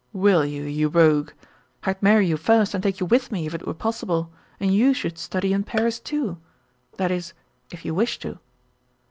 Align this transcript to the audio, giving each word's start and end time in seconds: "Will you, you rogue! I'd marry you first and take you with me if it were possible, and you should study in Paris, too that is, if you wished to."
"Will 0.13 0.43
you, 0.43 0.63
you 0.63 0.87
rogue! 0.87 1.29
I'd 1.83 2.01
marry 2.01 2.25
you 2.25 2.35
first 2.35 2.73
and 2.73 2.81
take 2.81 2.99
you 2.99 3.05
with 3.05 3.31
me 3.31 3.45
if 3.45 3.53
it 3.53 3.67
were 3.67 3.75
possible, 3.75 4.31
and 4.59 4.73
you 4.73 4.95
should 4.95 5.19
study 5.19 5.53
in 5.53 5.63
Paris, 5.63 5.99
too 5.99 6.39
that 6.97 7.11
is, 7.11 7.33
if 7.71 7.85
you 7.85 7.93
wished 7.93 8.23
to." 8.23 8.39